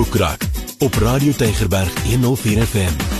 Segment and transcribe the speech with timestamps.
[0.00, 0.42] Boekrak
[0.78, 3.19] op Radio Tygerberg 104 FM.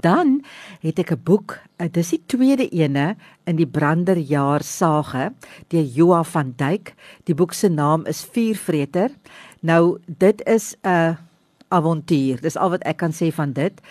[0.00, 0.44] Dan
[0.80, 5.32] het ek 'n boek, uh, dis die tweede ene in die Branderjaar sage
[5.68, 6.94] deur Joa van Duyk.
[7.24, 9.10] Die boek se naam is Vuurvreter.
[9.60, 11.27] Nou dit is 'n uh,
[11.74, 12.40] avontuur.
[12.42, 13.82] Dis al wat ek kan sê van dit.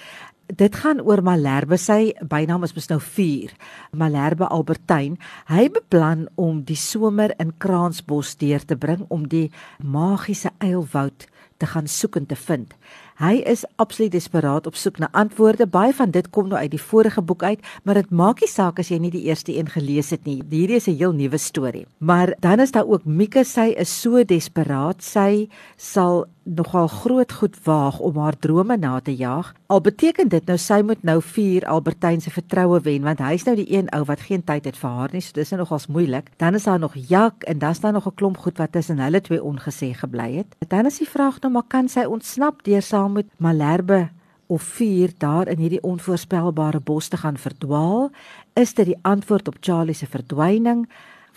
[0.48, 1.76] Dit gaan oor Malherbe.
[1.78, 3.52] Sy bynaam is mos nou 4.
[3.92, 5.18] Malherbe Albertyn.
[5.52, 9.50] Hy beplan om die somer in Kransbos deur te bring om die
[9.84, 11.28] magiese eilwoud
[11.58, 12.74] te gaan soek en te vind.
[13.18, 15.66] Hy is absoluut desperaat op soek na antwoorde.
[15.66, 18.78] Baie van dit kom nou uit die vorige boek uit, maar dit maak nie saak
[18.78, 20.44] as jy nie die eerste een gelees het nie.
[20.52, 21.88] Hierdie is 'n heel nuwe storie.
[21.98, 25.02] Maar dan is daar ook Mieke, sy is so desperaat.
[25.02, 29.54] Sy sal nogal groot goed waag om haar drome na te jaag.
[29.68, 33.56] Al beteken dit nou sy moet nou vier Albertyn se vertroue wen want hy's nou
[33.60, 35.22] die een ou wat geen tyd het vir haar nie.
[35.22, 36.32] So dis nou nogals moeilik.
[36.38, 39.22] Dan is daar nog Jak en dan's daar nog 'n klomp goed wat tussen hulle
[39.22, 40.56] twee ongesê gebly het.
[40.68, 44.10] Dan is die vraag nou maar kan sy ontsnap deur saam met Malherbe
[44.48, 48.10] of vier daar in hierdie onvoorspelbare bos te gaan verdwaal?
[48.54, 50.88] Is dit die antwoord op Charlie se verdwyning?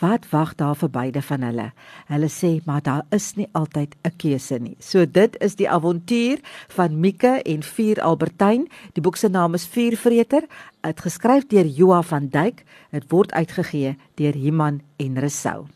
[0.01, 1.67] Wat wag daar vir beide van hulle?
[2.09, 4.77] Hulle sê maar daar is nie altyd 'n keuse nie.
[4.81, 6.39] So dit is die avontuur
[6.69, 8.69] van Mieke en Vier Albertyn.
[8.93, 10.47] Die boek se naam is Vuurvreter,
[10.81, 12.65] uitgeskryf deur Joa van Duyk.
[12.91, 15.67] Dit word uitgegee deur Iman en Resou.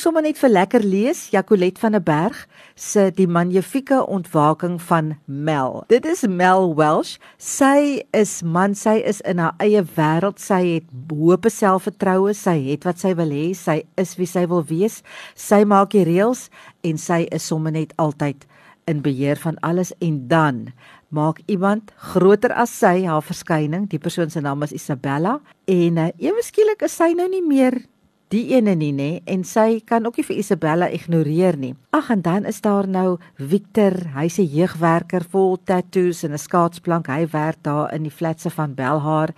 [0.00, 5.18] Ook sommer net vir lekker lees, Jacolet van der Berg se Die Magnifieke Ontwaking van
[5.26, 5.84] Mel.
[5.92, 7.18] Dit is Mel Welsh.
[7.36, 10.40] Sy is man, sy is in haar eie wêreld.
[10.40, 14.64] Sy het hoë selfvertroue, sy het wat sy wil hê, sy is wie sy wil
[14.72, 15.02] wees.
[15.36, 16.46] Sy maak die reëls
[16.80, 18.48] en sy is sommer net altyd
[18.88, 20.70] in beheer van alles en dan
[21.12, 23.84] maak iemand groter as sy haar verskyning.
[23.92, 27.82] Die persoon se naam is Isabella en uh, ewe skielik is sy nou nie meer
[28.30, 31.72] die ene nie nê en sy kan ook nie vir Isabella ignoreer nie.
[31.96, 37.06] Ag en dan is daar nou Victor, hy's 'n jeugwerker vol tattoos en 'n skaatsplank.
[37.08, 39.34] Hy werk daar in die flatse van Belhar.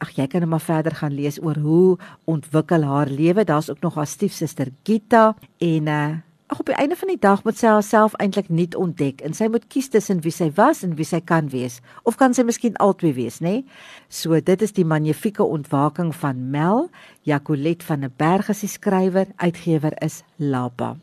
[0.00, 3.44] Ag jy kan net maar verder gaan lees oor hoe ontwikkel haar lewe.
[3.44, 7.40] Daar's ook nog haar stiefsuster Gita en uh Ag op die einde van die dag
[7.42, 10.92] moet sy haarself eintlik nuut ontdek en sy moet kies tussen wie sy was en
[10.94, 11.80] wie sy kan wees.
[12.06, 13.64] Of kan sy miskien albei wees nê?
[14.06, 16.86] So dit is die magnifieke ontwaking van Mel.
[17.26, 19.26] Jacolet van der Berg is die skrywer.
[19.42, 20.94] Uitgewer is Lapa.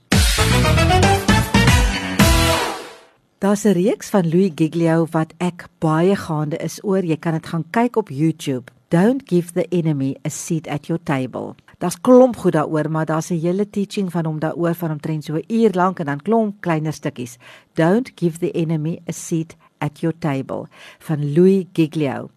[3.43, 7.03] Daar's 'n reeks van Louis Giglio wat ek baie gaande is oor.
[7.03, 8.71] Jy kan dit gaan kyk op YouTube.
[8.87, 13.29] Don't give the enemy a seat at your table Daar's klomp goed daaroor, maar daar's
[13.29, 16.61] 'n hele teaching van hom daaroor van omtrent so 'n uur lank en dan klomp
[16.61, 17.37] kleiner stukkies.
[17.73, 20.67] Don't give the enemy a seat at Your Table
[20.99, 22.29] van Louis Giglio.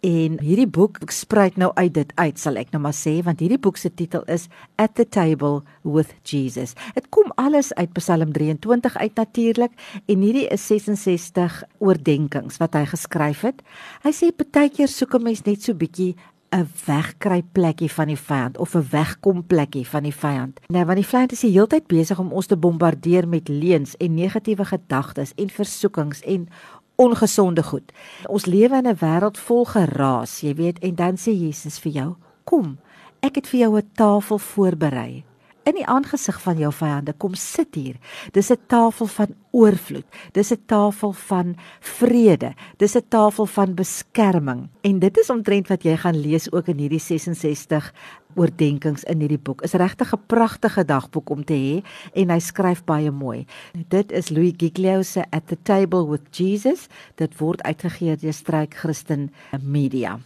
[0.00, 3.58] En hierdie boek spruit nou uit dit uit, sal ek nou maar sê, want hierdie
[3.58, 6.74] boek se titel is At the Table with Jesus.
[6.94, 9.70] Dit kom alles uit Psalm 23 uit natuurlik
[10.06, 13.62] en hierdie is 66 oordeenkings wat hy geskryf het.
[14.02, 16.16] Hy sê partykeer soek 'n mens net so bietjie
[16.50, 20.60] 'n wegkry plekkie van die vyand of 'n wegkom plekkie van die vyand.
[20.66, 23.96] Nou want die vyand is die hele tyd besig om ons te bombardeer met leuns
[23.96, 26.48] en negatiewe gedagtes en versoekings en
[26.96, 27.92] ongesonde goed.
[28.26, 32.14] Ons lewe in 'n wêreld vol geraas, jy weet, en dan sê Jesus vir jou:
[32.44, 32.78] "Kom,
[33.20, 35.24] ek het vir jou 'n tafel voorberei
[35.68, 37.96] in die aangesig van jou vyande kom sit hier.
[38.32, 40.06] Dis 'n tafel van oorvloed.
[40.32, 42.54] Dis 'n tafel van vrede.
[42.78, 44.68] Dis 'n tafel van beskerming.
[44.82, 47.92] En dit is omtrent wat jy gaan lees ook in hierdie 66
[48.34, 49.62] oordeenkings in hierdie boek.
[49.62, 53.46] Is regtig 'n pragtige dagboek om te hê en hy skryf baie mooi.
[53.88, 56.86] Dit is Louis Giglio se At the Table with Jesus.
[57.14, 59.32] Dit word uitgegee deur Struik Christen
[59.62, 60.18] Media.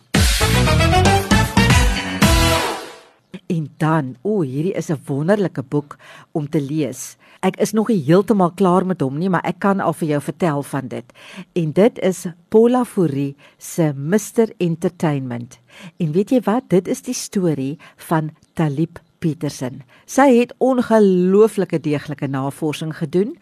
[3.52, 5.98] En dan, o, hierdie is 'n wonderlike boek
[6.32, 7.16] om te lees.
[7.40, 10.20] Ek is nog nie heeltemal klaar met hom nie, maar ek kan al vir jou
[10.20, 11.12] vertel van dit.
[11.52, 15.58] En dit is Paula Fourie se Mr Entertainment.
[15.96, 16.68] En weet jy wat?
[16.68, 19.82] Dit is die storie van Talib Petersen.
[20.06, 23.36] Sy het ongelooflike deeglike navorsing gedoen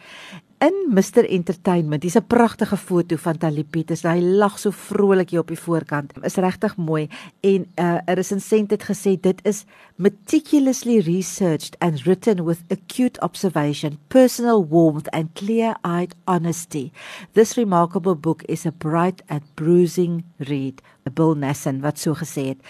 [0.61, 2.03] in Mr Entertainment.
[2.03, 4.03] Dis 'n pragtige foto van Tali Pieters.
[4.03, 6.13] Hy lag so vrolik hier op die voorkant.
[6.23, 7.09] Is regtig mooi
[7.41, 9.65] en 'n uh, resensent het gesê dit is
[9.97, 16.93] meticulously researched and written with acute observation, personal warmth and clear-eyed honesty.
[17.33, 20.83] This remarkable book is a bright and bruising read.
[21.15, 22.61] Bill Nassen wat so gesê het.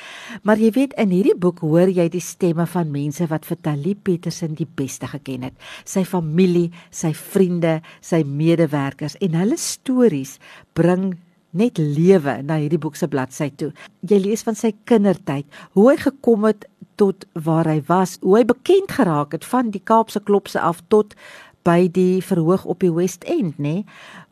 [0.43, 3.95] Maar jy weet in hierdie boek hoor jy die stemme van mense wat vir Tali
[3.95, 5.57] Petersen die beste geken het.
[5.85, 10.39] Sy familie, sy vriende, sy medewerkers en hulle stories
[10.79, 11.15] bring
[11.51, 13.73] net lewe na hierdie boek se bladsy toe.
[14.07, 16.69] Jy lees van sy kindertyd, hoe hy gekom het
[17.01, 21.17] tot waar hy was, hoe hy bekend geraak het van die Kaapse klopse af tot
[21.65, 23.83] by die verhoog op die West End, nê?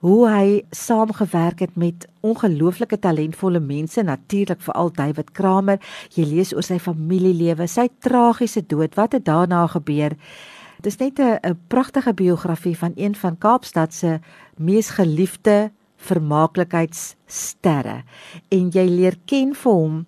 [0.04, 5.80] Hoe hy saamgewerk het met ongelooflike talentvolle mense, natuurlik veral David Kramer.
[6.16, 10.16] Jy lees oor sy familielewe, sy tragiese dood, wat het daarna gebeur?
[10.80, 14.20] Dit is net 'n pragtige biografie van een van Kaapstad se
[14.56, 18.02] mees geliefde vermaaklikheidssterre
[18.48, 20.06] en jy leer ken vir hom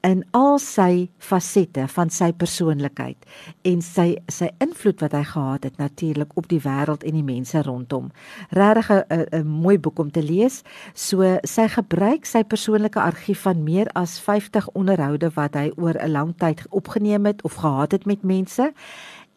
[0.00, 3.26] in al sy fasette van sy persoonlikheid
[3.68, 7.62] en sy sy invloed wat hy gehad het natuurlik op die wêreld en die mense
[7.62, 8.10] rondom.
[8.50, 10.62] Regtig 'n mooi boek om te lees.
[10.94, 16.10] So sy gebruik sy persoonlike argief van meer as 50 onderhoude wat hy oor 'n
[16.10, 18.72] lang tyd opgeneem het of gehad het met mense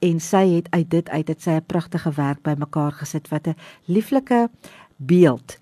[0.03, 3.55] en sy het uit dit uit het sy 'n pragtige werk bymekaar gesit wat 'n
[3.85, 4.49] lieflike
[4.97, 5.57] beeld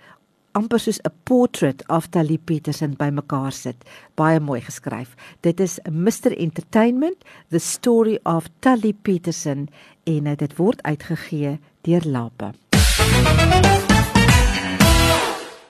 [0.52, 3.76] amper soos 'n portrait of Tali Petersen bymekaar sit.
[4.16, 5.16] Baie mooi geskryf.
[5.40, 7.18] Dit is Mr Entertainment,
[7.50, 9.68] The Story of Tali Petersen
[10.04, 12.52] en dit word uitgegee deur Lape.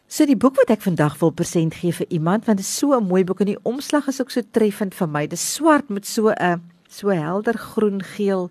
[0.07, 2.97] So die boek wat ek vandag wil present gee vir iemand want dit is so
[2.97, 5.27] 'n mooi boek en die omslag is ook so treffend vir my.
[5.27, 8.49] Dit swart met so 'n so helder groen geel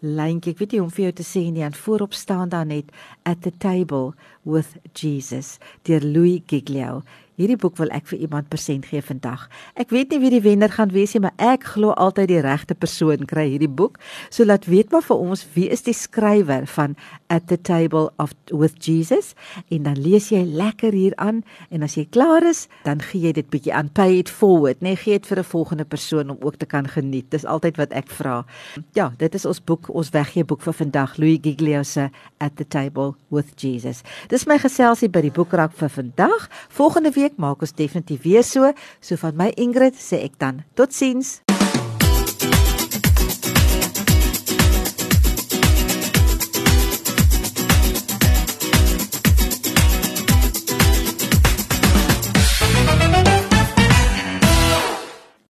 [0.00, 0.54] lyntjie.
[0.54, 1.64] Ek weet nie hoe om vir jou te sê nie.
[1.66, 2.92] En voorop staan daar net
[3.28, 7.02] at the table with Jesus deur Louis Giglio.
[7.40, 9.46] Hierdie boek wil ek vir iemand persent gee vandag.
[9.80, 12.74] Ek weet nie wie die wenner gaan wees nie, maar ek glo altyd die regte
[12.76, 13.96] persoon kry hierdie boek.
[14.28, 16.98] So laat weet maar vir ons wie is die skrywer van
[17.32, 19.32] At the Table of with Jesus
[19.72, 21.40] en dan lees jy lekker hier aan
[21.72, 24.98] en as jy klaar is, dan gee jy dit bietjie aan pay it forward, nee,
[25.00, 27.30] gee dit vir 'n volgende persoon om ook te kan geniet.
[27.30, 28.44] Dis altyd wat ek vra.
[28.92, 32.68] Ja, dit is ons boek, ons weggee boek vir vandag, Louis Giglio se At the
[32.68, 34.02] Table with Jesus.
[34.30, 36.46] Dis my geselsie by die boekrak vir vandag.
[36.70, 38.70] Volgende week maak ons definitief weer so.
[39.02, 41.40] So van my Ingrid sê ek dan totsiens.